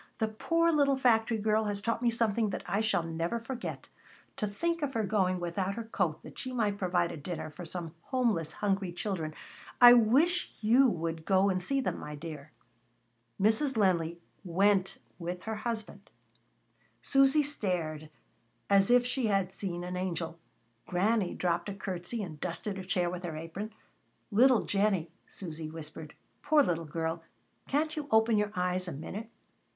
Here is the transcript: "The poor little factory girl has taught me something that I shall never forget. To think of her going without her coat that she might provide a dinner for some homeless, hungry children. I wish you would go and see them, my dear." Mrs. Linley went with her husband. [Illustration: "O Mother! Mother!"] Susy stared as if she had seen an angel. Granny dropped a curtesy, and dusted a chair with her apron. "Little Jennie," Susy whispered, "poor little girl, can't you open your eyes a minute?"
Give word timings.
"The 0.17 0.29
poor 0.29 0.71
little 0.71 0.97
factory 0.97 1.37
girl 1.37 1.65
has 1.65 1.79
taught 1.79 2.01
me 2.01 2.09
something 2.09 2.49
that 2.49 2.63
I 2.65 2.81
shall 2.81 3.03
never 3.03 3.37
forget. 3.39 3.87
To 4.37 4.47
think 4.47 4.81
of 4.81 4.95
her 4.95 5.03
going 5.03 5.39
without 5.39 5.75
her 5.75 5.83
coat 5.83 6.23
that 6.23 6.39
she 6.39 6.51
might 6.53 6.79
provide 6.79 7.11
a 7.11 7.17
dinner 7.17 7.51
for 7.51 7.65
some 7.65 7.93
homeless, 8.05 8.51
hungry 8.53 8.91
children. 8.93 9.35
I 9.79 9.93
wish 9.93 10.55
you 10.59 10.87
would 10.89 11.23
go 11.23 11.49
and 11.51 11.61
see 11.61 11.81
them, 11.81 11.99
my 11.99 12.15
dear." 12.15 12.51
Mrs. 13.39 13.77
Linley 13.77 14.19
went 14.43 14.97
with 15.19 15.43
her 15.43 15.53
husband. 15.57 16.09
[Illustration: 17.03 17.19
"O 17.19 17.19
Mother! 17.19 17.27
Mother!"] 17.27 17.27
Susy 17.29 17.43
stared 17.43 18.09
as 18.71 18.89
if 18.89 19.05
she 19.05 19.27
had 19.27 19.53
seen 19.53 19.83
an 19.83 19.95
angel. 19.95 20.39
Granny 20.87 21.35
dropped 21.35 21.69
a 21.69 21.75
curtesy, 21.75 22.23
and 22.23 22.41
dusted 22.41 22.79
a 22.79 22.83
chair 22.83 23.11
with 23.11 23.23
her 23.23 23.37
apron. 23.37 23.71
"Little 24.31 24.65
Jennie," 24.65 25.11
Susy 25.27 25.69
whispered, 25.69 26.15
"poor 26.41 26.63
little 26.63 26.85
girl, 26.85 27.21
can't 27.67 27.95
you 27.95 28.07
open 28.09 28.35
your 28.39 28.51
eyes 28.55 28.87
a 28.87 28.91
minute?" 28.93 29.29